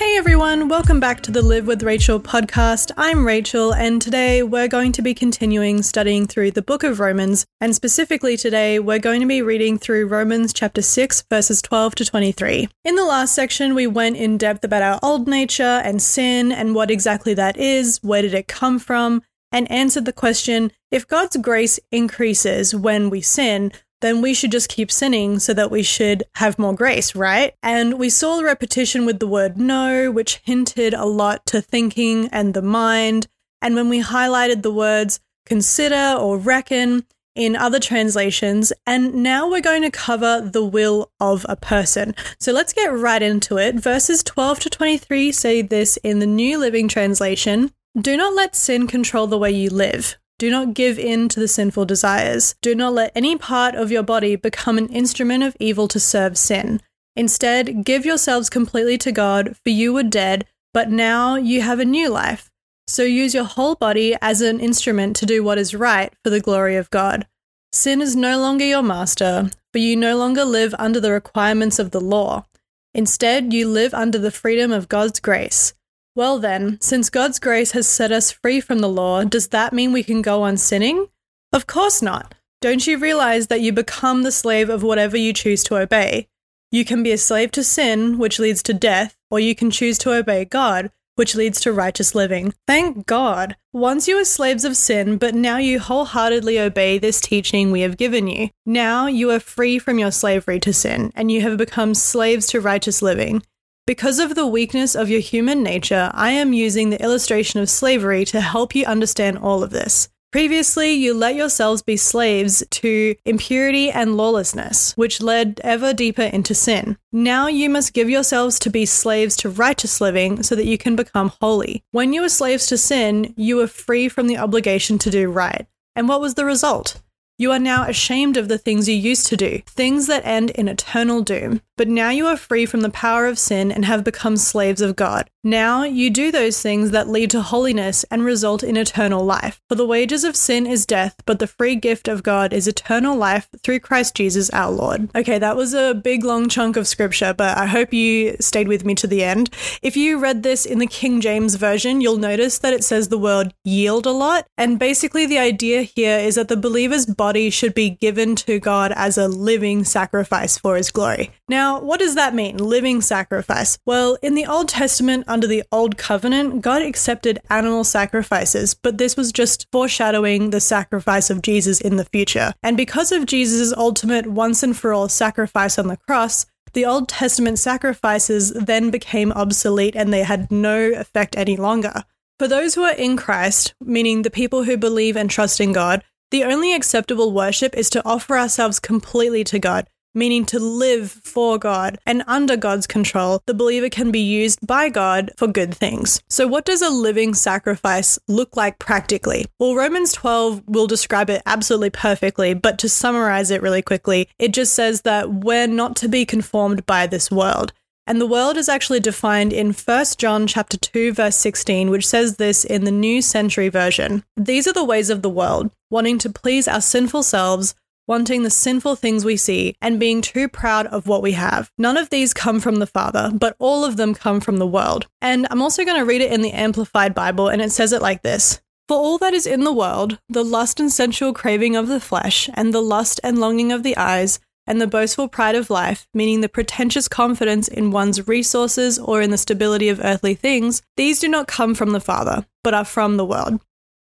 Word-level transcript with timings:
Hey 0.00 0.16
everyone, 0.16 0.68
welcome 0.68 0.98
back 0.98 1.20
to 1.24 1.30
the 1.30 1.42
Live 1.42 1.66
with 1.66 1.82
Rachel 1.82 2.18
podcast. 2.18 2.90
I'm 2.96 3.26
Rachel, 3.26 3.74
and 3.74 4.00
today 4.00 4.42
we're 4.42 4.66
going 4.66 4.92
to 4.92 5.02
be 5.02 5.12
continuing 5.12 5.82
studying 5.82 6.26
through 6.26 6.52
the 6.52 6.62
book 6.62 6.82
of 6.82 7.00
Romans. 7.00 7.44
And 7.60 7.74
specifically 7.74 8.38
today, 8.38 8.78
we're 8.78 8.98
going 8.98 9.20
to 9.20 9.26
be 9.26 9.42
reading 9.42 9.76
through 9.76 10.06
Romans 10.06 10.54
chapter 10.54 10.80
6, 10.80 11.24
verses 11.28 11.60
12 11.60 11.96
to 11.96 12.06
23. 12.06 12.70
In 12.82 12.94
the 12.94 13.04
last 13.04 13.34
section, 13.34 13.74
we 13.74 13.86
went 13.86 14.16
in 14.16 14.38
depth 14.38 14.64
about 14.64 14.80
our 14.80 14.98
old 15.02 15.28
nature 15.28 15.62
and 15.64 16.00
sin 16.00 16.50
and 16.50 16.74
what 16.74 16.90
exactly 16.90 17.34
that 17.34 17.58
is, 17.58 17.98
where 18.02 18.22
did 18.22 18.32
it 18.32 18.48
come 18.48 18.78
from, 18.78 19.20
and 19.52 19.70
answered 19.70 20.06
the 20.06 20.14
question 20.14 20.72
if 20.90 21.06
God's 21.06 21.36
grace 21.36 21.78
increases 21.92 22.74
when 22.74 23.10
we 23.10 23.20
sin, 23.20 23.70
then 24.00 24.22
we 24.22 24.34
should 24.34 24.52
just 24.52 24.68
keep 24.68 24.90
sinning 24.90 25.38
so 25.38 25.52
that 25.54 25.70
we 25.70 25.82
should 25.82 26.24
have 26.36 26.58
more 26.58 26.74
grace, 26.74 27.14
right? 27.14 27.54
And 27.62 27.98
we 27.98 28.08
saw 28.10 28.36
the 28.36 28.44
repetition 28.44 29.04
with 29.06 29.18
the 29.18 29.26
word 29.26 29.58
know, 29.58 30.10
which 30.10 30.40
hinted 30.44 30.94
a 30.94 31.04
lot 31.04 31.46
to 31.46 31.60
thinking 31.60 32.28
and 32.28 32.54
the 32.54 32.62
mind. 32.62 33.26
And 33.60 33.74
when 33.74 33.88
we 33.88 34.02
highlighted 34.02 34.62
the 34.62 34.72
words 34.72 35.20
consider 35.44 36.16
or 36.18 36.38
reckon 36.38 37.04
in 37.34 37.56
other 37.56 37.78
translations, 37.78 38.72
and 38.86 39.14
now 39.14 39.48
we're 39.48 39.60
going 39.60 39.82
to 39.82 39.90
cover 39.90 40.40
the 40.40 40.64
will 40.64 41.10
of 41.20 41.46
a 41.48 41.56
person. 41.56 42.14
So 42.38 42.52
let's 42.52 42.72
get 42.72 42.92
right 42.92 43.22
into 43.22 43.56
it. 43.56 43.76
Verses 43.76 44.22
12 44.24 44.60
to 44.60 44.70
23 44.70 45.32
say 45.32 45.62
this 45.62 45.96
in 45.98 46.18
the 46.18 46.26
New 46.26 46.58
Living 46.58 46.88
Translation 46.88 47.72
Do 47.98 48.16
not 48.16 48.34
let 48.34 48.56
sin 48.56 48.86
control 48.86 49.26
the 49.26 49.38
way 49.38 49.50
you 49.50 49.70
live. 49.70 50.16
Do 50.40 50.50
not 50.50 50.72
give 50.72 50.98
in 50.98 51.28
to 51.28 51.38
the 51.38 51.46
sinful 51.46 51.84
desires. 51.84 52.54
Do 52.62 52.74
not 52.74 52.94
let 52.94 53.12
any 53.14 53.36
part 53.36 53.74
of 53.74 53.92
your 53.92 54.02
body 54.02 54.36
become 54.36 54.78
an 54.78 54.88
instrument 54.88 55.44
of 55.44 55.54
evil 55.60 55.86
to 55.88 56.00
serve 56.00 56.38
sin. 56.38 56.80
Instead, 57.14 57.84
give 57.84 58.06
yourselves 58.06 58.48
completely 58.48 58.96
to 58.96 59.12
God, 59.12 59.54
for 59.62 59.68
you 59.68 59.92
were 59.92 60.02
dead, 60.02 60.46
but 60.72 60.88
now 60.88 61.34
you 61.34 61.60
have 61.60 61.78
a 61.78 61.84
new 61.84 62.08
life. 62.08 62.50
So 62.88 63.02
use 63.02 63.34
your 63.34 63.44
whole 63.44 63.74
body 63.74 64.16
as 64.22 64.40
an 64.40 64.60
instrument 64.60 65.14
to 65.16 65.26
do 65.26 65.44
what 65.44 65.58
is 65.58 65.74
right 65.74 66.10
for 66.24 66.30
the 66.30 66.40
glory 66.40 66.76
of 66.76 66.88
God. 66.88 67.26
Sin 67.70 68.00
is 68.00 68.16
no 68.16 68.40
longer 68.40 68.64
your 68.64 68.82
master, 68.82 69.50
for 69.72 69.78
you 69.78 69.94
no 69.94 70.16
longer 70.16 70.46
live 70.46 70.74
under 70.78 71.00
the 71.00 71.12
requirements 71.12 71.78
of 71.78 71.90
the 71.90 72.00
law. 72.00 72.46
Instead, 72.94 73.52
you 73.52 73.68
live 73.68 73.92
under 73.92 74.18
the 74.18 74.30
freedom 74.30 74.72
of 74.72 74.88
God's 74.88 75.20
grace. 75.20 75.74
Well, 76.16 76.38
then, 76.38 76.78
since 76.80 77.08
God's 77.08 77.38
grace 77.38 77.72
has 77.72 77.86
set 77.86 78.10
us 78.10 78.32
free 78.32 78.60
from 78.60 78.80
the 78.80 78.88
law, 78.88 79.24
does 79.24 79.48
that 79.48 79.72
mean 79.72 79.92
we 79.92 80.02
can 80.02 80.22
go 80.22 80.42
on 80.42 80.56
sinning? 80.56 81.08
Of 81.52 81.66
course 81.66 82.02
not. 82.02 82.34
Don't 82.60 82.86
you 82.86 82.98
realize 82.98 83.46
that 83.46 83.60
you 83.60 83.72
become 83.72 84.22
the 84.22 84.32
slave 84.32 84.68
of 84.68 84.82
whatever 84.82 85.16
you 85.16 85.32
choose 85.32 85.62
to 85.64 85.76
obey? 85.76 86.28
You 86.72 86.84
can 86.84 87.02
be 87.02 87.12
a 87.12 87.18
slave 87.18 87.52
to 87.52 87.64
sin, 87.64 88.18
which 88.18 88.38
leads 88.38 88.62
to 88.64 88.74
death, 88.74 89.16
or 89.30 89.40
you 89.40 89.54
can 89.54 89.70
choose 89.70 89.98
to 89.98 90.12
obey 90.12 90.44
God, 90.44 90.90
which 91.16 91.34
leads 91.34 91.60
to 91.60 91.72
righteous 91.72 92.14
living. 92.14 92.54
Thank 92.66 93.06
God. 93.06 93.56
Once 93.72 94.06
you 94.06 94.16
were 94.16 94.24
slaves 94.24 94.64
of 94.64 94.76
sin, 94.76 95.16
but 95.16 95.34
now 95.34 95.58
you 95.58 95.78
wholeheartedly 95.78 96.58
obey 96.58 96.98
this 96.98 97.20
teaching 97.20 97.70
we 97.70 97.80
have 97.80 97.96
given 97.96 98.26
you. 98.26 98.50
Now 98.66 99.06
you 99.06 99.30
are 99.30 99.40
free 99.40 99.78
from 99.78 99.98
your 99.98 100.10
slavery 100.10 100.60
to 100.60 100.72
sin, 100.72 101.12
and 101.14 101.30
you 101.30 101.40
have 101.42 101.56
become 101.56 101.94
slaves 101.94 102.46
to 102.48 102.60
righteous 102.60 103.02
living. 103.02 103.42
Because 103.90 104.20
of 104.20 104.36
the 104.36 104.46
weakness 104.46 104.94
of 104.94 105.10
your 105.10 105.18
human 105.18 105.64
nature, 105.64 106.12
I 106.14 106.30
am 106.30 106.52
using 106.52 106.90
the 106.90 107.02
illustration 107.02 107.58
of 107.58 107.68
slavery 107.68 108.24
to 108.26 108.40
help 108.40 108.72
you 108.76 108.84
understand 108.84 109.38
all 109.38 109.64
of 109.64 109.70
this. 109.70 110.08
Previously, 110.30 110.92
you 110.92 111.12
let 111.12 111.34
yourselves 111.34 111.82
be 111.82 111.96
slaves 111.96 112.62
to 112.70 113.16
impurity 113.24 113.90
and 113.90 114.16
lawlessness, 114.16 114.96
which 114.96 115.20
led 115.20 115.60
ever 115.64 115.92
deeper 115.92 116.22
into 116.22 116.54
sin. 116.54 116.98
Now 117.10 117.48
you 117.48 117.68
must 117.68 117.92
give 117.92 118.08
yourselves 118.08 118.60
to 118.60 118.70
be 118.70 118.86
slaves 118.86 119.34
to 119.38 119.50
righteous 119.50 120.00
living 120.00 120.44
so 120.44 120.54
that 120.54 120.66
you 120.66 120.78
can 120.78 120.94
become 120.94 121.32
holy. 121.40 121.82
When 121.90 122.12
you 122.12 122.20
were 122.20 122.28
slaves 122.28 122.68
to 122.68 122.78
sin, 122.78 123.34
you 123.36 123.56
were 123.56 123.66
free 123.66 124.08
from 124.08 124.28
the 124.28 124.38
obligation 124.38 124.98
to 124.98 125.10
do 125.10 125.32
right. 125.32 125.66
And 125.96 126.08
what 126.08 126.20
was 126.20 126.34
the 126.34 126.44
result? 126.44 127.02
You 127.40 127.52
are 127.52 127.58
now 127.58 127.88
ashamed 127.88 128.36
of 128.36 128.48
the 128.48 128.58
things 128.58 128.86
you 128.86 128.94
used 128.94 129.26
to 129.28 129.36
do, 129.36 129.62
things 129.66 130.08
that 130.08 130.26
end 130.26 130.50
in 130.50 130.68
eternal 130.68 131.22
doom. 131.22 131.62
But 131.78 131.88
now 131.88 132.10
you 132.10 132.26
are 132.26 132.36
free 132.36 132.66
from 132.66 132.82
the 132.82 132.90
power 132.90 133.24
of 133.24 133.38
sin 133.38 133.72
and 133.72 133.86
have 133.86 134.04
become 134.04 134.36
slaves 134.36 134.82
of 134.82 134.94
God. 134.94 135.30
Now 135.42 135.84
you 135.84 136.10
do 136.10 136.30
those 136.30 136.60
things 136.60 136.90
that 136.90 137.08
lead 137.08 137.30
to 137.30 137.40
holiness 137.40 138.04
and 138.10 138.22
result 138.22 138.62
in 138.62 138.76
eternal 138.76 139.24
life. 139.24 139.58
For 139.70 139.74
the 139.74 139.86
wages 139.86 140.22
of 140.22 140.36
sin 140.36 140.66
is 140.66 140.84
death, 140.84 141.16
but 141.24 141.38
the 141.38 141.46
free 141.46 141.76
gift 141.76 142.08
of 142.08 142.22
God 142.22 142.52
is 142.52 142.68
eternal 142.68 143.16
life 143.16 143.48
through 143.62 143.80
Christ 143.80 144.14
Jesus 144.14 144.50
our 144.50 144.70
Lord. 144.70 145.08
Okay, 145.16 145.38
that 145.38 145.56
was 145.56 145.72
a 145.72 145.94
big 145.94 146.24
long 146.24 146.50
chunk 146.50 146.76
of 146.76 146.86
scripture, 146.86 147.32
but 147.32 147.56
I 147.56 147.64
hope 147.64 147.94
you 147.94 148.36
stayed 148.38 148.68
with 148.68 148.84
me 148.84 148.94
to 148.96 149.06
the 149.06 149.24
end. 149.24 149.48
If 149.80 149.96
you 149.96 150.18
read 150.18 150.42
this 150.42 150.66
in 150.66 150.78
the 150.78 150.86
King 150.86 151.22
James 151.22 151.54
Version, 151.54 152.02
you'll 152.02 152.18
notice 152.18 152.58
that 152.58 152.74
it 152.74 152.84
says 152.84 153.08
the 153.08 153.16
word 153.16 153.54
yield 153.64 154.04
a 154.04 154.10
lot. 154.10 154.46
And 154.58 154.78
basically, 154.78 155.24
the 155.24 155.38
idea 155.38 155.82
here 155.82 156.18
is 156.18 156.34
that 156.34 156.48
the 156.48 156.56
believer's 156.56 157.06
body 157.06 157.48
should 157.48 157.72
be 157.72 157.88
given 157.88 158.36
to 158.36 158.60
God 158.60 158.92
as 158.94 159.16
a 159.16 159.26
living 159.26 159.84
sacrifice 159.84 160.58
for 160.58 160.76
his 160.76 160.90
glory. 160.90 161.30
Now, 161.48 161.80
what 161.80 161.98
does 161.98 162.14
that 162.14 162.34
mean, 162.34 162.58
living 162.58 163.00
sacrifice? 163.00 163.78
Well, 163.86 164.18
in 164.22 164.34
the 164.34 164.44
Old 164.46 164.68
Testament, 164.68 165.24
under 165.30 165.46
the 165.46 165.62
Old 165.72 165.96
Covenant, 165.96 166.60
God 166.60 166.82
accepted 166.82 167.38
animal 167.48 167.84
sacrifices, 167.84 168.74
but 168.74 168.98
this 168.98 169.16
was 169.16 169.32
just 169.32 169.66
foreshadowing 169.72 170.50
the 170.50 170.60
sacrifice 170.60 171.30
of 171.30 171.40
Jesus 171.40 171.80
in 171.80 171.96
the 171.96 172.04
future. 172.04 172.52
And 172.62 172.76
because 172.76 173.12
of 173.12 173.26
Jesus' 173.26 173.72
ultimate 173.72 174.26
once 174.26 174.62
and 174.62 174.76
for 174.76 174.92
all 174.92 175.08
sacrifice 175.08 175.78
on 175.78 175.88
the 175.88 175.96
cross, 175.96 176.46
the 176.72 176.84
Old 176.84 177.08
Testament 177.08 177.58
sacrifices 177.58 178.52
then 178.52 178.90
became 178.90 179.32
obsolete 179.32 179.96
and 179.96 180.12
they 180.12 180.22
had 180.22 180.50
no 180.50 180.90
effect 180.92 181.36
any 181.36 181.56
longer. 181.56 182.04
For 182.38 182.48
those 182.48 182.74
who 182.74 182.82
are 182.82 182.94
in 182.94 183.16
Christ, 183.16 183.74
meaning 183.80 184.22
the 184.22 184.30
people 184.30 184.64
who 184.64 184.76
believe 184.76 185.16
and 185.16 185.28
trust 185.28 185.60
in 185.60 185.72
God, 185.72 186.02
the 186.30 186.44
only 186.44 186.72
acceptable 186.72 187.32
worship 187.32 187.76
is 187.76 187.90
to 187.90 188.04
offer 188.04 188.38
ourselves 188.38 188.78
completely 188.78 189.42
to 189.44 189.58
God, 189.58 189.88
meaning 190.14 190.44
to 190.46 190.58
live 190.58 191.10
for 191.10 191.58
God 191.58 191.98
and 192.06 192.22
under 192.26 192.56
God's 192.56 192.86
control, 192.86 193.42
the 193.46 193.54
believer 193.54 193.88
can 193.88 194.10
be 194.10 194.20
used 194.20 194.66
by 194.66 194.88
God 194.88 195.30
for 195.36 195.46
good 195.46 195.74
things. 195.74 196.22
So, 196.28 196.46
what 196.46 196.64
does 196.64 196.82
a 196.82 196.90
living 196.90 197.34
sacrifice 197.34 198.18
look 198.28 198.56
like 198.56 198.78
practically? 198.78 199.46
Well, 199.58 199.74
Romans 199.74 200.12
12 200.12 200.62
will 200.66 200.86
describe 200.86 201.30
it 201.30 201.42
absolutely 201.46 201.90
perfectly, 201.90 202.54
but 202.54 202.78
to 202.78 202.88
summarize 202.88 203.50
it 203.50 203.62
really 203.62 203.82
quickly, 203.82 204.28
it 204.38 204.52
just 204.52 204.74
says 204.74 205.02
that 205.02 205.32
we're 205.32 205.66
not 205.66 205.96
to 205.96 206.08
be 206.08 206.24
conformed 206.24 206.86
by 206.86 207.06
this 207.06 207.30
world. 207.30 207.72
And 208.10 208.20
the 208.20 208.26
world 208.26 208.56
is 208.56 208.68
actually 208.68 208.98
defined 208.98 209.52
in 209.52 209.72
1 209.72 210.04
John 210.18 210.48
chapter 210.48 210.76
2 210.76 211.12
verse 211.12 211.36
16, 211.36 211.90
which 211.90 212.04
says 212.04 212.38
this 212.38 212.64
in 212.64 212.84
the 212.84 212.90
New 212.90 213.22
Century 213.22 213.68
Version. 213.68 214.24
These 214.36 214.66
are 214.66 214.72
the 214.72 214.84
ways 214.84 215.10
of 215.10 215.22
the 215.22 215.30
world, 215.30 215.70
wanting 215.90 216.18
to 216.18 216.30
please 216.30 216.66
our 216.66 216.80
sinful 216.80 217.22
selves, 217.22 217.76
wanting 218.10 218.42
the 218.42 218.50
sinful 218.50 218.96
things 218.96 219.24
we 219.24 219.36
see, 219.36 219.76
and 219.80 220.00
being 220.00 220.20
too 220.20 220.48
proud 220.48 220.84
of 220.88 221.06
what 221.06 221.22
we 221.22 221.30
have. 221.30 221.70
None 221.78 221.96
of 221.96 222.10
these 222.10 222.34
come 222.34 222.58
from 222.58 222.80
the 222.80 222.86
Father, 222.86 223.30
but 223.32 223.54
all 223.60 223.84
of 223.84 223.96
them 223.96 224.14
come 224.14 224.40
from 224.40 224.56
the 224.56 224.66
world. 224.66 225.06
And 225.22 225.46
I'm 225.48 225.62
also 225.62 225.84
going 225.84 225.96
to 225.96 226.04
read 226.04 226.20
it 226.20 226.32
in 226.32 226.42
the 226.42 226.50
Amplified 226.50 227.14
Bible, 227.14 227.46
and 227.46 227.62
it 227.62 227.70
says 227.70 227.92
it 227.92 228.02
like 228.02 228.22
this. 228.22 228.60
For 228.88 228.96
all 228.96 229.16
that 229.18 229.32
is 229.32 229.46
in 229.46 229.62
the 229.62 229.72
world, 229.72 230.18
the 230.28 230.44
lust 230.44 230.80
and 230.80 230.90
sensual 230.90 231.32
craving 231.32 231.76
of 231.76 231.86
the 231.86 232.00
flesh, 232.00 232.50
and 232.54 232.74
the 232.74 232.82
lust 232.82 233.20
and 233.22 233.38
longing 233.38 233.70
of 233.70 233.84
the 233.84 233.96
eyes, 233.96 234.40
and 234.66 234.80
the 234.80 234.88
boastful 234.88 235.28
pride 235.28 235.54
of 235.54 235.70
life, 235.70 236.08
meaning 236.12 236.40
the 236.40 236.48
pretentious 236.48 237.06
confidence 237.06 237.68
in 237.68 237.92
one's 237.92 238.26
resources 238.26 238.98
or 238.98 239.22
in 239.22 239.30
the 239.30 239.38
stability 239.38 239.88
of 239.88 240.00
earthly 240.02 240.34
things, 240.34 240.82
these 240.96 241.20
do 241.20 241.28
not 241.28 241.46
come 241.46 241.76
from 241.76 241.90
the 241.90 242.00
Father, 242.00 242.44
but 242.64 242.74
are 242.74 242.84
from 242.84 243.16
the 243.16 243.24
world. 243.24 243.60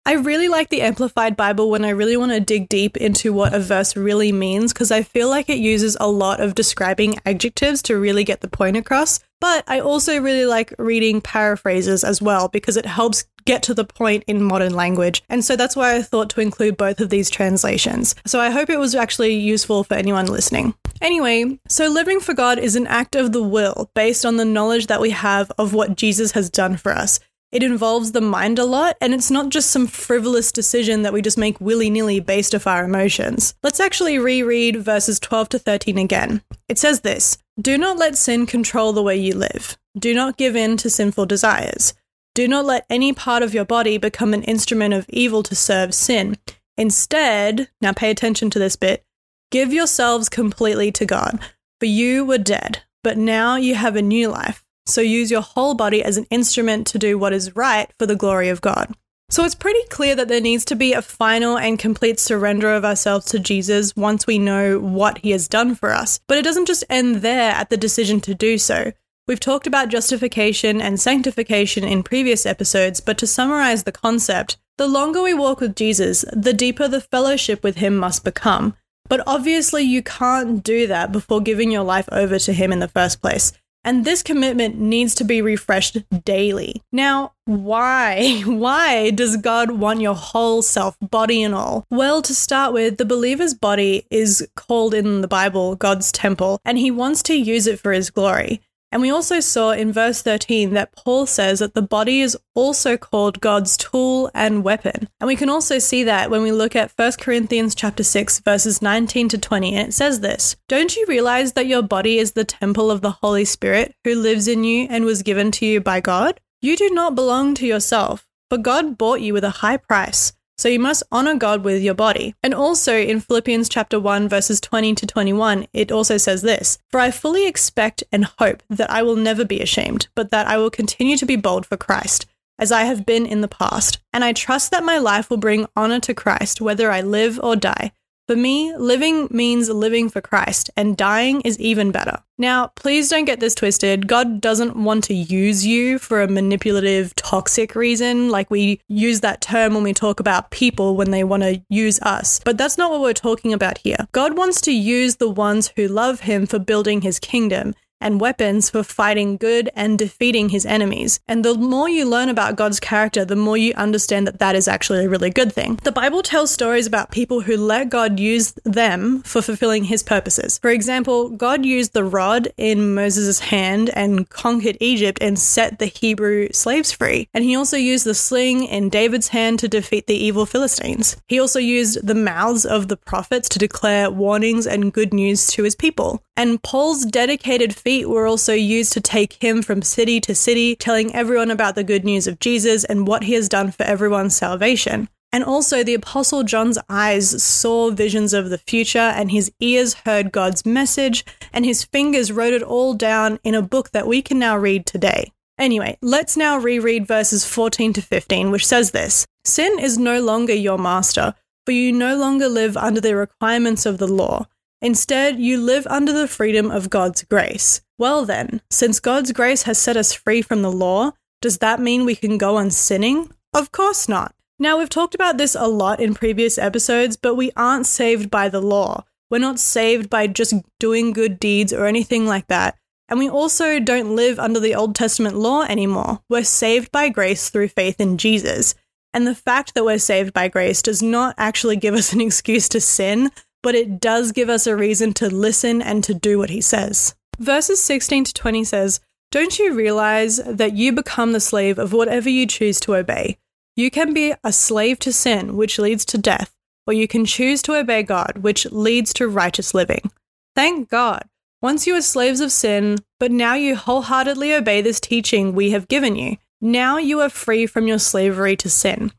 I 0.06 0.16
really 0.16 0.50
like 0.50 0.68
the 0.68 0.82
Amplified 0.82 1.38
Bible 1.38 1.70
when 1.70 1.86
I 1.86 1.90
really 1.90 2.18
want 2.18 2.34
to 2.34 2.42
dig 2.42 2.68
deep 2.68 2.98
into 2.98 3.32
what 3.32 3.54
a 3.54 3.60
verse 3.60 3.96
really 3.96 4.34
means 4.34 4.74
because 4.74 4.92
I 4.92 5.02
feel 5.02 5.30
like 5.30 5.50
it 5.50 5.60
uses 5.60 5.96
a 5.98 6.10
lot 6.10 6.42
of 6.42 6.56
describing 6.56 7.20
adjectives 7.26 7.82
to 7.84 7.98
really 7.98 8.26
get 8.26 8.42
the 8.42 8.50
point 8.50 8.76
across. 8.76 9.22
But 9.40 9.64
I 9.66 9.80
also 9.80 10.20
really 10.20 10.46
like 10.46 10.74
reading 10.78 11.22
paraphrases 11.22 12.04
as 12.04 12.22
well 12.22 12.50
because 12.50 12.76
it 12.76 12.86
helps 12.86 13.26
get 13.46 13.64
to 13.64 13.74
the 13.74 13.86
point 13.86 14.26
in 14.28 14.44
modern 14.44 14.74
language. 14.74 15.24
And 15.30 15.44
so 15.44 15.56
that's 15.56 15.76
why 15.76 15.96
I 15.96 16.02
thought 16.02 16.30
to 16.32 16.42
include 16.42 16.76
both 16.76 17.00
of 17.00 17.10
these 17.10 17.30
translations. 17.30 18.14
So 18.26 18.42
I 18.42 18.50
hope 18.50 18.70
it 18.70 18.80
was 18.80 18.96
actually 18.96 19.36
useful 19.36 19.86
for 19.86 19.94
anyone 19.94 20.28
listening. 20.28 20.74
Anyway, 21.02 21.60
so 21.70 21.88
living 21.88 22.20
for 22.20 22.34
God 22.34 22.60
is 22.60 22.76
an 22.76 22.88
act 22.88 23.16
of 23.16 23.32
the 23.32 23.44
will 23.44 23.90
based 23.94 24.26
on 24.26 24.36
the 24.36 24.46
knowledge 24.46 24.88
that 24.88 25.02
we 25.02 25.12
have 25.12 25.50
of 25.58 25.74
what 25.74 25.96
Jesus 25.96 26.34
has 26.34 26.50
done 26.50 26.76
for 26.76 26.92
us. 26.92 27.22
It 27.54 27.62
involves 27.62 28.14
the 28.14 28.20
mind 28.20 28.58
a 28.58 28.66
lot, 28.66 28.98
and 29.00 29.14
it's 29.14 29.30
not 29.30 29.50
just 29.50 29.70
some 29.70 29.86
frivolous 29.86 30.52
decision 30.52 31.04
that 31.04 31.14
we 31.14 31.22
just 31.22 31.38
make 31.38 31.62
willy 31.62 31.88
nilly 31.88 32.20
based 32.20 32.56
off 32.56 32.66
our 32.66 32.84
emotions. 32.84 33.54
Let's 33.62 33.80
actually 33.80 34.18
reread 34.18 34.78
verses 34.78 35.20
12 35.20 35.50
to 35.50 35.60
13 35.60 36.00
again. 36.00 36.42
It 36.68 36.80
says 36.80 37.02
this 37.02 37.38
Do 37.62 37.78
not 37.78 38.00
let 38.00 38.18
sin 38.18 38.48
control 38.48 38.92
the 38.92 39.04
way 39.04 39.16
you 39.18 39.36
live. 39.36 39.78
Do 39.96 40.16
not 40.16 40.36
give 40.36 40.56
in 40.56 40.78
to 40.78 40.90
sinful 40.90 41.28
desires. 41.28 41.94
Do 42.34 42.48
not 42.48 42.66
let 42.66 42.88
any 42.90 43.14
part 43.14 43.44
of 43.44 43.54
your 43.54 43.66
body 43.66 44.00
become 44.00 44.34
an 44.34 44.42
instrument 44.42 44.96
of 44.96 45.06
evil 45.10 45.44
to 45.44 45.54
serve 45.54 45.94
sin. 45.94 46.38
Instead, 46.76 47.70
now 47.80 47.94
pay 47.94 48.10
attention 48.10 48.50
to 48.50 48.58
this 48.58 48.76
bit, 48.76 49.06
give 49.52 49.72
yourselves 49.72 50.28
completely 50.28 50.92
to 50.94 51.06
God. 51.06 51.40
For 51.80 51.86
you 51.86 52.26
were 52.26 52.40
dead, 52.40 52.82
but 53.04 53.16
now 53.16 53.58
you 53.58 53.76
have 53.76 53.96
a 53.96 54.02
new 54.02 54.30
life. 54.30 54.63
So 54.86 55.02
use 55.02 55.32
your 55.32 55.42
whole 55.42 55.74
body 55.74 56.04
as 56.04 56.18
an 56.18 56.26
instrument 56.30 56.88
to 56.88 57.00
do 57.00 57.18
what 57.18 57.34
is 57.34 57.56
right 57.56 57.92
for 57.98 58.06
the 58.06 58.16
glory 58.16 58.50
of 58.50 58.62
God. 58.62 58.96
So 59.30 59.44
it's 59.46 59.56
pretty 59.56 59.84
clear 59.90 60.16
that 60.16 60.28
there 60.28 60.42
needs 60.42 60.64
to 60.66 60.76
be 60.76 60.94
a 60.94 61.02
final 61.02 61.58
and 61.58 61.80
complete 61.80 62.20
surrender 62.20 62.72
of 62.74 62.86
ourselves 62.86 63.26
to 63.28 63.40
Jesus 63.40 63.96
once 63.96 64.28
we 64.28 64.38
know 64.38 64.80
what 64.80 65.18
he 65.20 65.32
has 65.32 65.48
done 65.48 65.74
for 65.74 65.92
us. 65.92 66.20
But 66.28 66.38
it 66.38 66.44
doesn't 66.44 66.68
just 66.68 66.84
end 66.90 67.18
there 67.18 67.52
at 67.52 67.70
the 67.70 67.78
decision 67.78 68.22
to 68.22 68.36
do 68.36 68.58
so. 68.58 68.92
We've 69.28 69.40
talked 69.40 69.66
about 69.66 69.90
justification 69.90 70.82
and 70.82 71.00
sanctification 71.00 71.86
in 71.86 72.04
previous 72.04 72.46
episodes, 72.46 73.00
but 73.00 73.18
to 73.20 73.26
summarize 73.26 73.84
the 73.84 73.92
concept, 73.92 74.58
the 74.78 74.88
longer 74.88 75.22
we 75.22 75.34
walk 75.34 75.62
with 75.62 75.76
Jesus, 75.76 76.26
the 76.34 76.54
deeper 76.54 76.88
the 76.88 77.02
fellowship 77.02 77.64
with 77.64 77.78
him 77.78 77.96
must 77.96 78.24
become. 78.24 78.76
But 79.08 79.24
obviously, 79.26 79.84
you 79.84 80.04
can't 80.04 80.62
do 80.62 80.88
that 80.88 81.12
before 81.12 81.42
giving 81.42 81.72
your 81.72 81.84
life 81.84 82.10
over 82.12 82.38
to 82.38 82.54
him 82.54 82.72
in 82.72 82.80
the 82.80 82.88
first 82.88 83.22
place. 83.22 83.54
And 83.86 84.06
this 84.06 84.24
commitment 84.24 84.78
needs 84.78 85.14
to 85.16 85.24
be 85.24 85.42
refreshed 85.42 85.98
daily. 86.24 86.82
Now, 86.92 87.34
why? 87.46 88.42
Why 88.46 89.10
does 89.10 89.36
God 89.38 89.72
want 89.72 90.00
your 90.00 90.16
whole 90.16 90.62
self, 90.62 90.96
body 91.02 91.44
and 91.44 91.54
all? 91.54 91.86
Well, 91.90 92.22
to 92.22 92.34
start 92.34 92.74
with, 92.74 92.98
the 92.98 93.06
believer's 93.06 93.54
body 93.54 94.08
is 94.10 94.48
called 94.56 94.94
in 94.94 95.22
the 95.22 95.28
Bible 95.28 95.76
God's 95.76 96.12
temple, 96.12 96.62
and 96.64 96.78
he 96.78 96.92
wants 96.92 97.22
to 97.24 97.36
use 97.36 97.68
it 97.68 97.80
for 97.80 97.92
his 97.92 98.10
glory. 98.10 98.62
And 98.94 99.02
we 99.02 99.10
also 99.10 99.40
saw 99.40 99.72
in 99.72 99.92
verse 99.92 100.22
13 100.22 100.76
that 100.76 100.96
Paul 100.96 101.26
says 101.26 101.58
that 101.58 101.74
the 101.74 101.82
body 101.82 102.22
is 102.22 102.38
also 102.54 102.96
called 102.96 103.42
God's 103.42 103.76
tool 103.76 104.30
and 104.36 104.64
weapon. 104.64 105.10
And 105.20 105.28
we 105.28 105.36
can 105.36 105.50
also 105.50 105.80
see 105.80 106.04
that 106.04 106.30
when 106.30 106.44
we 106.44 106.52
look 106.52 106.76
at 106.76 106.92
1 106.96 107.14
Corinthians 107.20 107.74
chapter 107.74 108.04
6 108.04 108.42
verses 108.42 108.84
19 108.84 109.30
to 109.30 109.40
20 109.40 109.76
and 109.76 109.88
it 109.88 109.94
says 109.96 110.20
this, 110.20 110.56
"Don't 110.70 110.96
you 110.96 111.08
realize 111.08 111.54
that 111.54 111.66
your 111.66 111.82
body 111.82 112.20
is 112.20 112.34
the 112.34 112.46
temple 112.46 112.92
of 112.92 113.02
the 113.02 113.18
Holy 113.24 113.46
Spirit 113.46 113.96
who 114.04 114.14
lives 114.14 114.48
in 114.48 114.64
you 114.64 114.86
and 114.92 115.06
was 115.06 115.24
given 115.24 115.50
to 115.54 115.66
you 115.66 115.82
by 115.82 116.00
God? 116.00 116.40
You 116.62 116.78
do 116.78 116.92
not 116.92 117.16
belong 117.16 117.56
to 117.56 117.66
yourself, 117.66 118.28
but 118.48 118.62
God 118.62 119.00
bought 119.00 119.22
you 119.22 119.34
with 119.34 119.44
a 119.44 119.58
high 119.66 119.78
price." 119.78 120.34
So 120.64 120.70
you 120.70 120.80
must 120.80 121.04
honor 121.12 121.36
God 121.36 121.66
with 121.66 121.84
your 121.84 121.94
body. 121.94 122.36
And 122.42 122.54
also 122.54 122.96
in 122.96 123.20
Philippians 123.20 123.68
chapter 123.68 124.00
1 124.00 124.30
verses 124.30 124.62
20 124.62 124.96
to 124.96 125.06
21, 125.06 125.68
it 125.74 125.92
also 125.92 126.16
says 126.16 126.42
this, 126.42 126.78
"For 126.90 127.02
I 127.02 127.12
fully 127.12 127.46
expect 127.46 128.06
and 128.14 128.24
hope 128.40 128.64
that 128.70 128.90
I 128.90 129.04
will 129.04 129.18
never 129.18 129.44
be 129.44 129.60
ashamed, 129.60 130.08
but 130.16 130.32
that 130.32 130.48
I 130.48 130.56
will 130.56 130.70
continue 130.70 131.18
to 131.18 131.26
be 131.26 131.36
bold 131.36 131.66
for 131.66 131.76
Christ." 131.76 132.28
As 132.58 132.72
I 132.72 132.84
have 132.84 133.06
been 133.06 133.26
in 133.26 133.42
the 133.42 133.50
past, 133.50 134.00
and 134.14 134.24
I 134.24 134.32
trust 134.32 134.72
that 134.72 134.86
my 134.86 134.98
life 134.98 135.30
will 135.30 135.36
bring 135.36 135.68
honor 135.76 136.00
to 136.00 136.14
Christ 136.14 136.62
whether 136.62 136.90
I 136.90 137.02
live 137.02 137.42
or 137.44 137.58
die. 137.58 137.92
For 138.26 138.38
me, 138.38 138.74
living 138.78 139.28
means 139.32 139.70
living 139.70 140.10
for 140.10 140.22
Christ, 140.22 140.70
and 140.78 140.96
dying 140.96 141.42
is 141.42 141.60
even 141.60 141.92
better. 141.92 142.20
Now, 142.38 142.68
please 142.68 143.10
don't 143.10 143.26
get 143.26 143.42
this 143.42 143.54
twisted. 143.54 144.08
God 144.08 144.40
doesn't 144.40 144.78
want 144.78 145.04
to 145.06 145.14
use 145.14 145.66
you 145.66 146.00
for 146.00 146.22
a 146.22 146.28
manipulative, 146.30 147.14
toxic 147.16 147.76
reason. 147.76 148.30
Like 148.30 148.50
we 148.50 148.80
use 148.88 149.20
that 149.22 149.42
term 149.42 149.74
when 149.74 149.84
we 149.84 149.94
talk 149.94 150.22
about 150.22 150.52
people 150.52 150.96
when 150.96 151.12
they 151.12 151.26
want 151.26 151.44
to 151.44 151.62
use 151.70 152.00
us. 152.02 152.40
But 152.46 152.58
that's 152.58 152.78
not 152.78 152.92
what 152.92 153.02
we're 153.02 153.14
talking 153.14 153.52
about 153.52 153.78
here. 153.80 154.08
God 154.14 154.38
wants 154.38 154.62
to 154.62 154.72
use 154.72 155.18
the 155.18 155.30
ones 155.30 155.74
who 155.76 155.88
love 155.90 156.22
Him 156.22 156.46
for 156.46 156.60
building 156.60 157.02
His 157.02 157.20
kingdom 157.20 157.76
and 158.04 158.22
weapons 158.22 158.70
for 158.70 158.84
fighting 158.84 159.38
good 159.38 159.70
and 159.76 159.98
defeating 159.98 160.50
his 160.50 160.66
enemies. 160.66 161.20
And 161.28 161.44
the 161.44 161.56
more 161.56 161.90
you 161.90 162.06
learn 162.06 162.30
about 162.30 162.56
God's 162.56 162.80
character, 162.80 163.26
the 163.26 163.36
more 163.36 163.58
you 163.58 163.74
understand 163.74 164.28
that 164.28 164.40
that 164.40 164.56
is 164.56 164.68
actually 164.68 165.06
a 165.06 165.10
really 165.10 165.30
good 165.30 165.52
thing. 165.52 165.80
The 165.84 165.92
Bible 165.92 166.22
tells 166.22 166.52
stories 166.52 166.86
about 166.86 167.12
people 167.12 167.42
who 167.42 167.58
let 167.58 167.90
God 167.90 168.20
use 168.20 168.54
them 168.64 169.22
for 169.24 169.42
fulfilling 169.42 169.86
his 169.86 170.04
purposes. 170.04 170.60
For 170.60 170.70
example, 170.70 171.30
God 171.30 171.66
used 171.66 171.94
the 171.94 172.04
rod 172.04 172.50
in 172.58 172.94
Moses' 172.94 173.40
hand 173.40 173.90
and 173.96 174.30
conquered 174.30 174.78
Egypt 174.80 175.18
and 175.22 175.40
set 175.40 175.80
the 175.80 175.86
Hebrew 175.86 176.50
slaves 176.52 176.92
free. 176.92 177.30
And 177.34 177.44
he 177.44 177.56
also 177.56 177.78
used 177.78 178.06
the 178.06 178.14
sling 178.14 178.66
in 178.66 178.90
David's 178.90 179.30
hand 179.30 179.60
to 179.60 179.68
defeat 179.68 180.08
the 180.08 180.16
evil 180.16 180.46
Philistines. 180.46 181.16
He 181.28 181.40
also 181.40 181.60
used 181.60 182.06
the 182.06 182.16
mouths 182.16 182.66
of 182.66 182.90
the 182.90 182.98
prophets 182.98 183.50
to 183.50 183.60
declare 183.60 184.12
warnings 184.12 184.68
and 184.68 184.94
good 184.94 185.14
news 185.14 185.48
to 185.48 185.64
his 185.64 185.76
people. 185.76 186.22
And 186.36 186.62
Paul's 186.64 187.06
dedicated 187.06 187.76
were 188.00 188.28
also 188.28 188.54
used 188.54 188.94
to 188.94 189.02
take 189.02 189.34
him 189.34 189.62
from 189.62 189.82
city 189.82 190.20
to 190.22 190.34
city, 190.34 190.76
telling 190.76 191.14
everyone 191.14 191.52
about 191.52 191.76
the 191.76 191.84
good 191.84 192.04
news 192.04 192.28
of 192.28 192.40
Jesus 192.40 192.84
and 192.84 193.08
what 193.08 193.24
he 193.24 193.34
has 193.34 193.48
done 193.48 193.72
for 193.72 193.84
everyone's 193.84 194.36
salvation. 194.36 195.10
And 195.34 195.44
also, 195.44 195.84
the 195.84 195.96
Apostle 195.96 196.44
John's 196.44 196.78
eyes 196.90 197.44
saw 197.44 197.90
visions 197.90 198.34
of 198.34 198.50
the 198.50 198.60
future, 198.60 199.00
and 199.00 199.32
his 199.32 199.52
ears 199.60 199.96
heard 200.06 200.32
God's 200.32 200.66
message, 200.66 201.26
and 201.52 201.66
his 201.66 201.84
fingers 201.84 202.32
wrote 202.32 202.54
it 202.54 202.62
all 202.62 202.94
down 202.94 203.40
in 203.44 203.56
a 203.56 203.62
book 203.62 203.92
that 203.92 204.08
we 204.08 204.22
can 204.22 204.38
now 204.38 204.56
read 204.58 204.86
today. 204.86 205.32
Anyway, 205.58 205.98
let's 206.02 206.38
now 206.38 206.58
reread 206.58 207.08
verses 207.08 207.46
14 207.46 207.94
to 207.94 208.02
15, 208.02 208.52
which 208.52 208.66
says 208.66 208.92
this 208.92 209.26
Sin 209.46 209.80
is 209.80 209.98
no 209.98 210.22
longer 210.22 210.54
your 210.54 210.78
master, 210.78 211.34
for 211.66 211.72
you 211.72 211.92
no 211.92 212.16
longer 212.16 212.48
live 212.48 212.78
under 212.78 213.02
the 213.02 213.16
requirements 213.16 213.86
of 213.86 213.98
the 213.98 214.08
law. 214.08 214.46
Instead, 214.84 215.40
you 215.40 215.58
live 215.58 215.88
under 215.88 216.12
the 216.12 216.28
freedom 216.28 216.70
of 216.70 216.90
God's 216.90 217.24
grace. 217.24 217.82
Well, 217.98 218.26
then, 218.26 218.60
since 218.70 219.00
God's 219.00 219.32
grace 219.32 219.64
has 219.64 219.78
set 219.78 219.96
us 219.96 220.12
free 220.12 220.42
from 220.42 220.62
the 220.62 220.72
law, 220.72 221.14
does 221.42 221.60
that 221.60 221.80
mean 221.80 222.04
we 222.04 222.16
can 222.16 222.38
go 222.38 222.58
on 222.58 222.70
sinning? 222.70 223.32
Of 223.54 223.72
course 223.72 224.10
not. 224.10 224.36
Now, 224.60 224.78
we've 224.78 224.90
talked 224.90 225.16
about 225.16 225.38
this 225.38 225.56
a 225.56 225.68
lot 225.68 226.02
in 226.02 226.14
previous 226.14 226.58
episodes, 226.58 227.16
but 227.16 227.36
we 227.36 227.52
aren't 227.56 227.86
saved 227.86 228.30
by 228.30 228.50
the 228.50 228.62
law. 228.62 229.06
We're 229.30 229.40
not 229.40 229.58
saved 229.58 230.10
by 230.10 230.28
just 230.28 230.54
doing 230.82 231.14
good 231.14 231.40
deeds 231.40 231.72
or 231.72 231.86
anything 231.86 232.28
like 232.28 232.48
that. 232.48 232.78
And 233.08 233.20
we 233.20 233.30
also 233.30 233.80
don't 233.80 234.18
live 234.18 234.38
under 234.38 234.60
the 234.60 234.76
Old 234.76 234.96
Testament 234.96 235.38
law 235.38 235.64
anymore. 235.64 236.20
We're 236.30 236.44
saved 236.44 236.92
by 236.92 237.08
grace 237.08 237.50
through 237.50 237.70
faith 237.70 238.02
in 238.02 238.18
Jesus. 238.18 238.76
And 239.14 239.26
the 239.26 239.36
fact 239.36 239.76
that 239.76 239.86
we're 239.86 239.98
saved 239.98 240.34
by 240.34 240.50
grace 240.50 240.82
does 240.82 241.02
not 241.02 241.36
actually 241.38 241.78
give 241.78 241.94
us 241.94 242.12
an 242.12 242.20
excuse 242.28 242.68
to 242.70 242.82
sin, 242.82 243.32
but 243.64 243.74
it 243.74 244.00
does 244.00 244.32
give 244.32 244.50
us 244.50 244.68
a 244.68 244.76
reason 244.76 245.14
to 245.14 245.34
listen 245.34 245.82
and 245.82 246.04
to 246.04 246.14
do 246.14 246.38
what 246.38 246.52
he 246.52 246.62
says. 246.62 247.16
Verses 247.40 247.82
16 247.82 248.26
to 248.26 248.34
20 248.34 248.64
says, 248.66 249.00
Don't 249.32 249.58
you 249.58 249.74
realize 249.74 250.38
that 250.38 250.74
you 250.74 250.92
become 250.92 251.32
the 251.32 251.40
slave 251.40 251.80
of 251.80 251.94
whatever 251.94 252.30
you 252.30 252.46
choose 252.46 252.80
to 252.82 252.96
obey? 252.96 253.38
You 253.76 253.90
can 253.90 254.14
be 254.14 254.36
a 254.44 254.52
slave 254.52 255.00
to 255.00 255.12
sin, 255.12 255.56
which 255.56 255.80
leads 255.80 256.06
to 256.06 256.18
death, 256.20 256.54
or 256.86 256.94
you 256.94 257.08
can 257.08 257.26
choose 257.26 257.64
to 257.64 257.76
obey 257.76 258.04
God, 258.04 258.40
which 258.42 258.68
leads 258.72 259.14
to 259.14 259.28
righteous 259.28 259.74
living. 259.74 260.12
Thank 260.56 260.90
God. 260.90 261.24
Once 261.62 261.88
you 261.88 261.94
were 261.94 262.02
slaves 262.02 262.42
of 262.42 262.52
sin, 262.52 262.98
but 263.20 263.32
now 263.32 263.54
you 263.54 263.76
wholeheartedly 263.76 264.54
obey 264.54 264.82
this 264.82 265.00
teaching 265.00 265.56
we 265.56 265.72
have 265.72 265.88
given 265.88 266.16
you. 266.16 266.38
Now 266.62 266.98
you 266.98 267.22
are 267.22 267.30
free 267.30 267.66
from 267.66 267.88
your 267.88 268.00
slavery 268.00 268.56
to 268.58 268.70
sin. 268.70 269.12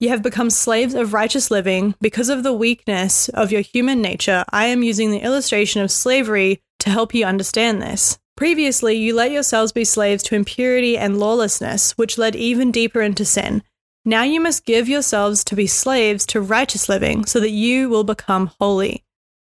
You 0.00 0.08
have 0.08 0.22
become 0.22 0.48
slaves 0.48 0.94
of 0.94 1.12
righteous 1.12 1.50
living 1.50 1.94
because 2.00 2.30
of 2.30 2.42
the 2.42 2.54
weakness 2.54 3.28
of 3.28 3.52
your 3.52 3.60
human 3.60 4.00
nature. 4.00 4.46
I 4.50 4.64
am 4.66 4.82
using 4.82 5.10
the 5.10 5.22
illustration 5.22 5.82
of 5.82 5.90
slavery 5.90 6.62
to 6.78 6.88
help 6.88 7.12
you 7.12 7.26
understand 7.26 7.82
this. 7.82 8.18
Previously, 8.34 8.96
you 8.96 9.14
let 9.14 9.30
yourselves 9.30 9.72
be 9.72 9.84
slaves 9.84 10.22
to 10.22 10.34
impurity 10.34 10.96
and 10.96 11.20
lawlessness, 11.20 11.92
which 11.98 12.16
led 12.16 12.34
even 12.34 12.72
deeper 12.72 13.02
into 13.02 13.26
sin. 13.26 13.62
Now 14.06 14.22
you 14.22 14.40
must 14.40 14.64
give 14.64 14.88
yourselves 14.88 15.44
to 15.44 15.54
be 15.54 15.66
slaves 15.66 16.24
to 16.26 16.40
righteous 16.40 16.88
living 16.88 17.26
so 17.26 17.38
that 17.38 17.50
you 17.50 17.90
will 17.90 18.04
become 18.04 18.52
holy. 18.58 19.04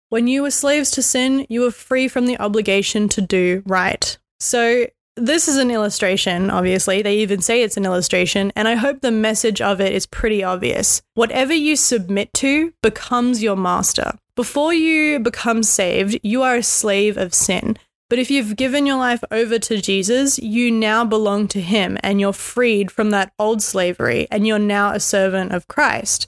When 0.10 0.26
you 0.26 0.42
were 0.42 0.50
slaves 0.50 0.90
to 0.92 1.04
sin, 1.04 1.46
you 1.50 1.62
were 1.62 1.70
free 1.70 2.08
from 2.08 2.26
the 2.26 2.40
obligation 2.40 3.08
to 3.10 3.22
do 3.22 3.62
right. 3.68 4.18
So, 4.40 4.88
this 5.18 5.48
is 5.48 5.58
an 5.58 5.72
illustration, 5.72 6.50
obviously. 6.50 7.02
They 7.02 7.18
even 7.18 7.42
say 7.42 7.62
it's 7.62 7.78
an 7.78 7.86
illustration, 7.86 8.52
and 8.56 8.68
I 8.68 8.76
hope 8.76 9.02
the 9.02 9.12
message 9.12 9.62
of 9.62 9.82
it 9.82 9.94
is 9.94 10.06
pretty 10.06 10.44
obvious. 10.44 11.02
Whatever 11.16 11.54
you 11.54 11.76
submit 11.76 12.34
to 12.36 12.74
becomes 12.82 13.44
your 13.44 13.58
master. 13.58 14.14
Before 14.36 14.74
you 14.74 15.20
become 15.20 15.64
saved, 15.64 16.20
you 16.24 16.44
are 16.44 16.56
a 16.56 16.64
slave 16.64 17.18
of 17.18 17.34
sin. 17.34 17.78
But 18.10 18.20
if 18.20 18.32
you've 18.32 18.56
given 18.56 18.86
your 18.86 18.98
life 18.98 19.24
over 19.32 19.60
to 19.60 19.82
Jesus, 19.82 20.40
you 20.40 20.72
now 20.72 21.06
belong 21.06 21.48
to 21.50 21.62
Him 21.62 21.98
and 22.04 22.20
you're 22.20 22.34
freed 22.34 22.92
from 22.92 23.10
that 23.12 23.32
old 23.40 23.62
slavery 23.62 24.28
and 24.32 24.46
you're 24.46 24.60
now 24.60 24.92
a 24.92 25.00
servant 25.00 25.54
of 25.54 25.68
Christ. 25.68 26.28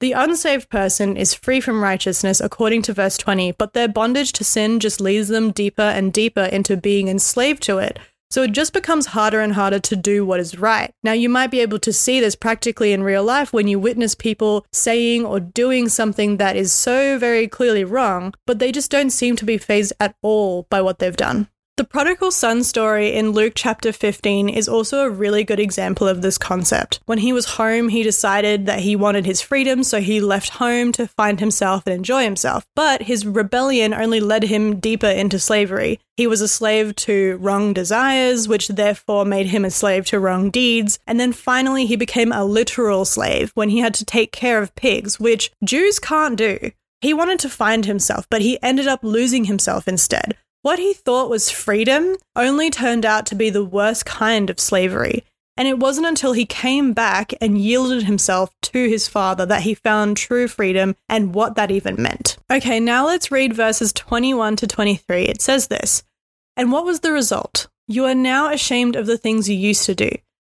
The 0.00 0.12
unsaved 0.12 0.68
person 0.68 1.16
is 1.16 1.32
free 1.32 1.60
from 1.60 1.82
righteousness 1.82 2.40
according 2.40 2.82
to 2.82 2.92
verse 2.92 3.16
20, 3.16 3.52
but 3.52 3.72
their 3.72 3.88
bondage 3.88 4.32
to 4.32 4.44
sin 4.44 4.80
just 4.80 5.00
leads 5.00 5.28
them 5.28 5.52
deeper 5.52 5.80
and 5.80 6.12
deeper 6.12 6.42
into 6.42 6.76
being 6.76 7.08
enslaved 7.08 7.62
to 7.62 7.78
it 7.78 7.98
so 8.32 8.42
it 8.42 8.52
just 8.52 8.72
becomes 8.72 9.06
harder 9.08 9.40
and 9.40 9.52
harder 9.52 9.78
to 9.78 9.94
do 9.94 10.24
what 10.24 10.40
is 10.40 10.58
right. 10.58 10.90
Now, 11.02 11.12
you 11.12 11.28
might 11.28 11.50
be 11.50 11.60
able 11.60 11.78
to 11.80 11.92
see 11.92 12.18
this 12.18 12.34
practically 12.34 12.94
in 12.94 13.02
real 13.02 13.22
life 13.22 13.52
when 13.52 13.68
you 13.68 13.78
witness 13.78 14.14
people 14.14 14.64
saying 14.72 15.26
or 15.26 15.38
doing 15.38 15.90
something 15.90 16.38
that 16.38 16.56
is 16.56 16.72
so 16.72 17.18
very 17.18 17.46
clearly 17.46 17.84
wrong, 17.84 18.32
but 18.46 18.58
they 18.58 18.72
just 18.72 18.90
don't 18.90 19.10
seem 19.10 19.36
to 19.36 19.44
be 19.44 19.58
fazed 19.58 19.92
at 20.00 20.14
all 20.22 20.66
by 20.70 20.80
what 20.80 20.98
they've 20.98 21.14
done. 21.14 21.48
The 21.78 21.84
prodigal 21.84 22.32
son 22.32 22.64
story 22.64 23.14
in 23.14 23.30
Luke 23.30 23.54
chapter 23.56 23.92
15 23.92 24.50
is 24.50 24.68
also 24.68 25.06
a 25.06 25.10
really 25.10 25.42
good 25.42 25.58
example 25.58 26.06
of 26.06 26.20
this 26.20 26.36
concept. 26.36 27.00
When 27.06 27.16
he 27.16 27.32
was 27.32 27.56
home, 27.56 27.88
he 27.88 28.02
decided 28.02 28.66
that 28.66 28.80
he 28.80 28.94
wanted 28.94 29.24
his 29.24 29.40
freedom, 29.40 29.82
so 29.82 29.98
he 30.02 30.20
left 30.20 30.50
home 30.50 30.92
to 30.92 31.08
find 31.08 31.40
himself 31.40 31.84
and 31.86 31.94
enjoy 31.94 32.24
himself. 32.24 32.66
But 32.76 33.04
his 33.04 33.26
rebellion 33.26 33.94
only 33.94 34.20
led 34.20 34.44
him 34.44 34.80
deeper 34.80 35.06
into 35.08 35.38
slavery. 35.38 35.98
He 36.18 36.26
was 36.26 36.42
a 36.42 36.46
slave 36.46 36.94
to 36.96 37.38
wrong 37.38 37.72
desires, 37.72 38.46
which 38.46 38.68
therefore 38.68 39.24
made 39.24 39.46
him 39.46 39.64
a 39.64 39.70
slave 39.70 40.04
to 40.06 40.20
wrong 40.20 40.50
deeds. 40.50 40.98
And 41.06 41.18
then 41.18 41.32
finally, 41.32 41.86
he 41.86 41.96
became 41.96 42.32
a 42.32 42.44
literal 42.44 43.06
slave 43.06 43.50
when 43.54 43.70
he 43.70 43.78
had 43.78 43.94
to 43.94 44.04
take 44.04 44.30
care 44.30 44.60
of 44.60 44.74
pigs, 44.74 45.18
which 45.18 45.50
Jews 45.64 45.98
can't 45.98 46.36
do. 46.36 46.72
He 47.00 47.14
wanted 47.14 47.40
to 47.40 47.48
find 47.48 47.86
himself, 47.86 48.26
but 48.28 48.42
he 48.42 48.62
ended 48.62 48.86
up 48.86 49.02
losing 49.02 49.46
himself 49.46 49.88
instead. 49.88 50.36
What 50.62 50.78
he 50.78 50.94
thought 50.94 51.28
was 51.28 51.50
freedom 51.50 52.16
only 52.36 52.70
turned 52.70 53.04
out 53.04 53.26
to 53.26 53.34
be 53.34 53.50
the 53.50 53.64
worst 53.64 54.06
kind 54.06 54.48
of 54.48 54.60
slavery. 54.60 55.24
And 55.56 55.68
it 55.68 55.78
wasn't 55.78 56.06
until 56.06 56.32
he 56.32 56.46
came 56.46 56.92
back 56.92 57.34
and 57.40 57.60
yielded 57.60 58.04
himself 58.04 58.50
to 58.62 58.88
his 58.88 59.06
father 59.06 59.44
that 59.46 59.62
he 59.62 59.74
found 59.74 60.16
true 60.16 60.48
freedom 60.48 60.96
and 61.08 61.34
what 61.34 61.56
that 61.56 61.70
even 61.70 62.00
meant. 62.00 62.38
Okay, 62.50 62.80
now 62.80 63.06
let's 63.06 63.30
read 63.30 63.52
verses 63.52 63.92
21 63.92 64.56
to 64.56 64.66
23. 64.66 65.24
It 65.24 65.42
says 65.42 65.66
this 65.66 66.04
And 66.56 66.72
what 66.72 66.84
was 66.84 67.00
the 67.00 67.12
result? 67.12 67.68
You 67.88 68.04
are 68.06 68.14
now 68.14 68.50
ashamed 68.50 68.96
of 68.96 69.06
the 69.06 69.18
things 69.18 69.48
you 69.48 69.56
used 69.56 69.84
to 69.86 69.94
do, 69.94 70.10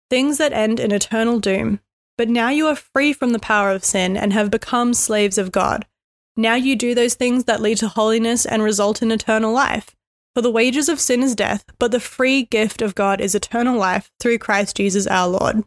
things 0.09 0.37
that 0.37 0.53
end 0.53 0.79
in 0.79 0.91
eternal 0.91 1.39
doom. 1.39 1.79
But 2.17 2.29
now 2.29 2.49
you 2.49 2.67
are 2.67 2.75
free 2.75 3.11
from 3.11 3.31
the 3.31 3.39
power 3.39 3.71
of 3.71 3.83
sin 3.83 4.15
and 4.15 4.31
have 4.31 4.49
become 4.49 4.93
slaves 4.93 5.37
of 5.37 5.51
God. 5.51 5.85
Now 6.37 6.55
you 6.55 6.75
do 6.75 6.93
those 6.93 7.13
things 7.13 7.45
that 7.45 7.61
lead 7.61 7.77
to 7.77 7.87
holiness 7.87 8.45
and 8.45 8.61
result 8.61 9.01
in 9.01 9.11
eternal 9.11 9.53
life. 9.53 9.95
For 10.33 10.41
the 10.41 10.51
wages 10.51 10.89
of 10.89 10.99
sin 10.99 11.23
is 11.23 11.33
death, 11.33 11.63
but 11.79 11.91
the 11.91 11.99
free 11.99 12.43
gift 12.43 12.81
of 12.81 12.93
God 12.93 13.21
is 13.21 13.35
eternal 13.35 13.77
life 13.77 14.11
through 14.19 14.39
Christ 14.39 14.75
Jesus 14.75 15.07
our 15.07 15.29
Lord. 15.29 15.63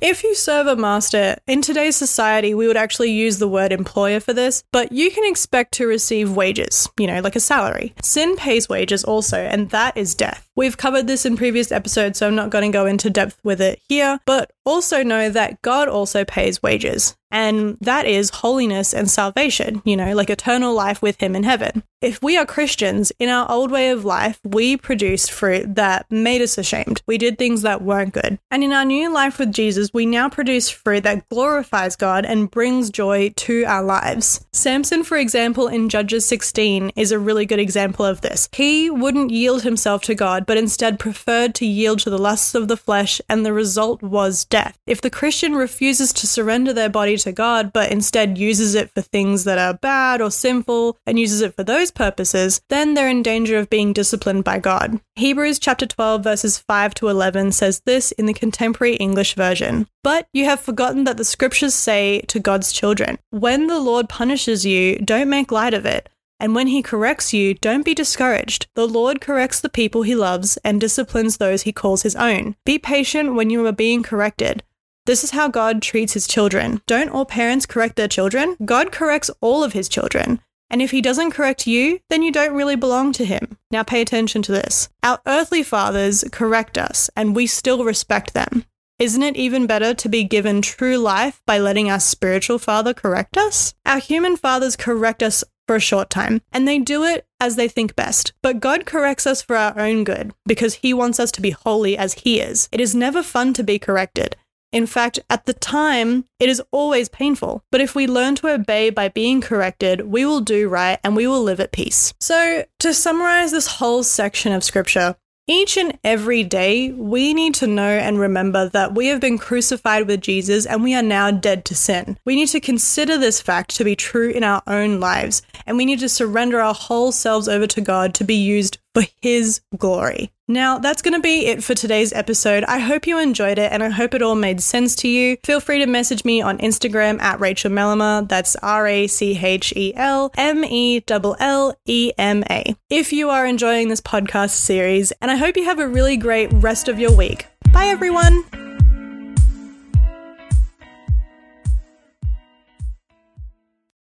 If 0.00 0.22
you 0.22 0.34
serve 0.34 0.68
a 0.68 0.76
master, 0.76 1.36
in 1.48 1.60
today's 1.60 1.96
society, 1.96 2.54
we 2.54 2.68
would 2.68 2.76
actually 2.76 3.10
use 3.10 3.38
the 3.38 3.48
word 3.48 3.72
employer 3.72 4.20
for 4.20 4.32
this, 4.32 4.62
but 4.72 4.92
you 4.92 5.10
can 5.10 5.28
expect 5.28 5.74
to 5.74 5.88
receive 5.88 6.36
wages, 6.36 6.88
you 6.96 7.08
know, 7.08 7.20
like 7.20 7.34
a 7.34 7.40
salary. 7.40 7.94
Sin 8.00 8.36
pays 8.36 8.68
wages 8.68 9.02
also, 9.02 9.36
and 9.38 9.70
that 9.70 9.96
is 9.96 10.14
death. 10.14 10.48
We've 10.54 10.76
covered 10.76 11.08
this 11.08 11.26
in 11.26 11.36
previous 11.36 11.72
episodes, 11.72 12.18
so 12.18 12.28
I'm 12.28 12.36
not 12.36 12.50
going 12.50 12.70
to 12.70 12.76
go 12.76 12.86
into 12.86 13.10
depth 13.10 13.40
with 13.42 13.60
it 13.60 13.80
here, 13.88 14.20
but 14.24 14.52
also 14.64 15.02
know 15.02 15.30
that 15.30 15.60
God 15.62 15.88
also 15.88 16.24
pays 16.24 16.62
wages. 16.62 17.16
And 17.30 17.76
that 17.80 18.06
is 18.06 18.30
holiness 18.30 18.94
and 18.94 19.10
salvation, 19.10 19.82
you 19.84 19.96
know, 19.96 20.14
like 20.14 20.30
eternal 20.30 20.74
life 20.74 21.02
with 21.02 21.20
Him 21.20 21.36
in 21.36 21.42
heaven. 21.42 21.82
If 22.00 22.22
we 22.22 22.36
are 22.36 22.46
Christians, 22.46 23.10
in 23.18 23.28
our 23.28 23.50
old 23.50 23.72
way 23.72 23.90
of 23.90 24.04
life, 24.04 24.38
we 24.44 24.76
produced 24.76 25.32
fruit 25.32 25.74
that 25.74 26.06
made 26.08 26.40
us 26.40 26.56
ashamed. 26.56 27.02
We 27.06 27.18
did 27.18 27.36
things 27.36 27.62
that 27.62 27.82
weren't 27.82 28.14
good. 28.14 28.38
And 28.52 28.62
in 28.62 28.72
our 28.72 28.84
new 28.84 29.12
life 29.12 29.40
with 29.40 29.52
Jesus, 29.52 29.90
we 29.92 30.06
now 30.06 30.28
produce 30.28 30.70
fruit 30.70 31.02
that 31.02 31.28
glorifies 31.28 31.96
God 31.96 32.24
and 32.24 32.52
brings 32.52 32.90
joy 32.90 33.30
to 33.38 33.64
our 33.64 33.82
lives. 33.82 34.46
Samson, 34.52 35.02
for 35.02 35.16
example, 35.16 35.66
in 35.66 35.88
Judges 35.88 36.24
16, 36.26 36.92
is 36.94 37.10
a 37.10 37.18
really 37.18 37.44
good 37.44 37.58
example 37.58 38.04
of 38.04 38.20
this. 38.20 38.48
He 38.52 38.88
wouldn't 38.90 39.32
yield 39.32 39.64
himself 39.64 40.02
to 40.02 40.14
God, 40.14 40.46
but 40.46 40.56
instead 40.56 41.00
preferred 41.00 41.52
to 41.56 41.66
yield 41.66 41.98
to 42.00 42.10
the 42.10 42.18
lusts 42.18 42.54
of 42.54 42.68
the 42.68 42.76
flesh, 42.76 43.20
and 43.28 43.44
the 43.44 43.52
result 43.52 44.02
was 44.02 44.44
death. 44.44 44.78
If 44.86 45.00
the 45.00 45.10
Christian 45.10 45.54
refuses 45.54 46.12
to 46.12 46.28
surrender 46.28 46.72
their 46.72 46.88
body 46.88 47.16
to 47.18 47.32
God, 47.32 47.72
but 47.72 47.90
instead 47.90 48.38
uses 48.38 48.74
it 48.74 48.90
for 48.90 49.00
things 49.00 49.44
that 49.44 49.58
are 49.58 49.74
bad 49.74 50.20
or 50.20 50.30
sinful 50.30 50.98
and 51.06 51.18
uses 51.18 51.40
it 51.40 51.54
for 51.54 51.64
those 51.64 51.90
purposes, 51.90 52.60
then 52.68 52.94
they're 52.94 53.08
in 53.08 53.22
danger 53.22 53.58
of 53.58 53.70
being 53.70 53.92
disciplined 53.92 54.44
by 54.44 54.58
God. 54.58 55.00
Hebrews 55.16 55.58
chapter 55.58 55.86
12 55.86 56.24
verses 56.24 56.58
5 56.58 56.94
to 56.94 57.08
11 57.08 57.52
says 57.52 57.80
this 57.84 58.12
in 58.12 58.26
the 58.26 58.34
contemporary 58.34 58.96
English 58.96 59.34
version. 59.34 59.86
But 60.02 60.28
you 60.32 60.44
have 60.44 60.60
forgotten 60.60 61.04
that 61.04 61.16
the 61.16 61.24
scriptures 61.24 61.74
say 61.74 62.20
to 62.28 62.40
God's 62.40 62.72
children, 62.72 63.18
when 63.30 63.66
the 63.66 63.78
Lord 63.78 64.08
punishes 64.08 64.64
you, 64.64 64.98
don't 64.98 65.28
make 65.28 65.52
light 65.52 65.74
of 65.74 65.84
it. 65.84 66.08
And 66.40 66.54
when 66.54 66.68
he 66.68 66.82
corrects 66.82 67.32
you, 67.32 67.54
don't 67.54 67.84
be 67.84 67.94
discouraged. 67.94 68.68
The 68.74 68.86
Lord 68.86 69.20
corrects 69.20 69.60
the 69.60 69.68
people 69.68 70.02
he 70.02 70.14
loves 70.14 70.56
and 70.58 70.80
disciplines 70.80 71.36
those 71.36 71.62
he 71.62 71.72
calls 71.72 72.02
his 72.02 72.14
own. 72.14 72.54
Be 72.64 72.78
patient 72.78 73.34
when 73.34 73.50
you 73.50 73.66
are 73.66 73.72
being 73.72 74.02
corrected. 74.02 74.62
This 75.08 75.24
is 75.24 75.30
how 75.30 75.48
God 75.48 75.80
treats 75.80 76.12
his 76.12 76.26
children. 76.26 76.82
Don't 76.86 77.08
all 77.08 77.24
parents 77.24 77.64
correct 77.64 77.96
their 77.96 78.08
children? 78.08 78.58
God 78.62 78.92
corrects 78.92 79.30
all 79.40 79.64
of 79.64 79.72
his 79.72 79.88
children. 79.88 80.38
And 80.68 80.82
if 80.82 80.90
he 80.90 81.00
doesn't 81.00 81.30
correct 81.30 81.66
you, 81.66 82.00
then 82.10 82.22
you 82.22 82.30
don't 82.30 82.54
really 82.54 82.76
belong 82.76 83.12
to 83.12 83.24
him. 83.24 83.56
Now 83.70 83.82
pay 83.82 84.02
attention 84.02 84.42
to 84.42 84.52
this. 84.52 84.90
Our 85.02 85.18
earthly 85.26 85.62
fathers 85.62 86.26
correct 86.30 86.76
us, 86.76 87.08
and 87.16 87.34
we 87.34 87.46
still 87.46 87.84
respect 87.84 88.34
them. 88.34 88.66
Isn't 88.98 89.22
it 89.22 89.38
even 89.38 89.66
better 89.66 89.94
to 89.94 90.08
be 90.10 90.24
given 90.24 90.60
true 90.60 90.98
life 90.98 91.40
by 91.46 91.58
letting 91.58 91.90
our 91.90 92.00
spiritual 92.00 92.58
father 92.58 92.92
correct 92.92 93.38
us? 93.38 93.72
Our 93.86 94.00
human 94.00 94.36
fathers 94.36 94.76
correct 94.76 95.22
us 95.22 95.42
for 95.66 95.76
a 95.76 95.80
short 95.80 96.10
time, 96.10 96.42
and 96.52 96.68
they 96.68 96.78
do 96.78 97.04
it 97.04 97.26
as 97.40 97.56
they 97.56 97.68
think 97.68 97.96
best. 97.96 98.34
But 98.42 98.60
God 98.60 98.84
corrects 98.84 99.26
us 99.26 99.40
for 99.40 99.56
our 99.56 99.80
own 99.80 100.04
good, 100.04 100.34
because 100.44 100.74
He 100.74 100.92
wants 100.92 101.18
us 101.18 101.32
to 101.32 101.40
be 101.40 101.52
holy 101.52 101.96
as 101.96 102.12
He 102.12 102.40
is. 102.40 102.68
It 102.70 102.80
is 102.80 102.94
never 102.94 103.22
fun 103.22 103.54
to 103.54 103.64
be 103.64 103.78
corrected. 103.78 104.36
In 104.72 104.86
fact, 104.86 105.18
at 105.30 105.46
the 105.46 105.54
time, 105.54 106.26
it 106.38 106.48
is 106.48 106.62
always 106.70 107.08
painful. 107.08 107.64
But 107.70 107.80
if 107.80 107.94
we 107.94 108.06
learn 108.06 108.34
to 108.36 108.48
obey 108.48 108.90
by 108.90 109.08
being 109.08 109.40
corrected, 109.40 110.02
we 110.02 110.26
will 110.26 110.40
do 110.40 110.68
right 110.68 110.98
and 111.02 111.16
we 111.16 111.26
will 111.26 111.42
live 111.42 111.60
at 111.60 111.72
peace. 111.72 112.12
So, 112.20 112.64
to 112.80 112.92
summarize 112.92 113.50
this 113.50 113.66
whole 113.66 114.02
section 114.02 114.52
of 114.52 114.62
scripture, 114.64 115.16
each 115.50 115.78
and 115.78 115.98
every 116.04 116.44
day, 116.44 116.90
we 116.90 117.32
need 117.32 117.54
to 117.54 117.66
know 117.66 117.88
and 117.88 118.18
remember 118.18 118.68
that 118.68 118.94
we 118.94 119.06
have 119.06 119.18
been 119.18 119.38
crucified 119.38 120.06
with 120.06 120.20
Jesus 120.20 120.66
and 120.66 120.84
we 120.84 120.94
are 120.94 121.02
now 121.02 121.30
dead 121.30 121.64
to 121.64 121.74
sin. 121.74 122.18
We 122.26 122.36
need 122.36 122.48
to 122.48 122.60
consider 122.60 123.16
this 123.16 123.40
fact 123.40 123.74
to 123.76 123.84
be 123.84 123.96
true 123.96 124.28
in 124.28 124.44
our 124.44 124.62
own 124.66 125.00
lives, 125.00 125.40
and 125.66 125.78
we 125.78 125.86
need 125.86 126.00
to 126.00 126.08
surrender 126.10 126.60
our 126.60 126.74
whole 126.74 127.12
selves 127.12 127.48
over 127.48 127.66
to 127.68 127.80
God 127.80 128.12
to 128.14 128.24
be 128.24 128.34
used 128.34 128.76
for 128.98 129.10
His 129.20 129.60
glory. 129.76 130.32
Now, 130.50 130.78
that's 130.78 131.02
going 131.02 131.14
to 131.14 131.20
be 131.20 131.46
it 131.46 131.62
for 131.62 131.74
today's 131.74 132.12
episode. 132.12 132.64
I 132.64 132.78
hope 132.78 133.06
you 133.06 133.18
enjoyed 133.18 133.58
it 133.58 133.70
and 133.70 133.82
I 133.82 133.90
hope 133.90 134.14
it 134.14 134.22
all 134.22 134.34
made 134.34 134.62
sense 134.62 134.96
to 134.96 135.08
you. 135.08 135.36
Feel 135.44 135.60
free 135.60 135.78
to 135.80 135.86
message 135.86 136.24
me 136.24 136.40
on 136.40 136.56
Instagram 136.58 137.20
at 137.20 137.38
Rachel 137.38 137.70
Mellema. 137.70 138.26
That's 138.26 138.56
R 138.56 138.86
A 138.86 139.06
C 139.06 139.38
H 139.38 139.74
E 139.76 139.92
L 139.94 140.32
M 140.36 140.64
E 140.64 141.02
L 141.06 141.36
L 141.38 141.76
E 141.84 142.12
M 142.16 142.42
A. 142.50 142.74
If 142.88 143.12
you 143.12 143.28
are 143.28 143.46
enjoying 143.46 143.88
this 143.88 144.00
podcast 144.00 144.50
series, 144.50 145.12
and 145.20 145.30
I 145.30 145.36
hope 145.36 145.56
you 145.56 145.64
have 145.64 145.80
a 145.80 145.88
really 145.88 146.16
great 146.16 146.50
rest 146.54 146.88
of 146.88 146.98
your 146.98 147.12
week. 147.12 147.46
Bye, 147.70 147.86
everyone. 147.86 148.67